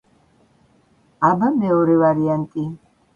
[1.29, 2.65] აბა მეორე ვარიანტი.